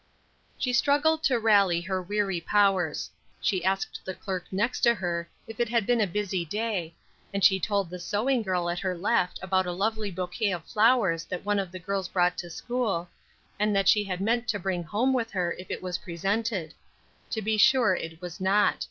She 0.57 0.73
struggled 0.73 1.21
to 1.25 1.37
rally 1.37 1.79
her 1.81 2.01
weary 2.01 2.41
powers. 2.41 3.11
She 3.39 3.63
asked 3.63 3.99
the 4.03 4.15
clerk 4.15 4.45
next 4.51 4.83
her 4.85 5.29
if 5.45 5.59
it 5.59 5.69
had 5.69 5.85
been 5.85 6.01
a 6.01 6.07
busy 6.07 6.43
day, 6.43 6.95
and 7.31 7.43
she 7.43 7.59
told 7.59 7.87
the 7.91 7.99
sewing 7.99 8.41
girl 8.41 8.67
at 8.67 8.79
her 8.79 8.97
left 8.97 9.37
about 9.43 9.67
a 9.67 9.71
lovely 9.71 10.09
bouquet 10.09 10.53
of 10.53 10.65
flowers 10.65 11.23
that 11.25 11.45
one 11.45 11.59
of 11.59 11.71
the 11.71 11.77
girls 11.77 12.07
brought 12.07 12.35
to 12.39 12.49
school, 12.49 13.09
and 13.59 13.75
that 13.75 13.87
she 13.87 14.03
had 14.03 14.21
meant 14.21 14.47
to 14.47 14.57
bring 14.57 14.81
home 14.83 15.13
to 15.15 15.33
her, 15.33 15.55
if 15.59 15.69
it 15.69 15.83
was 15.83 15.99
presented. 15.99 16.73
To 17.29 17.43
be 17.43 17.57
sure 17.57 17.93
it 17.95 18.19
was 18.21 18.41
not. 18.41 18.77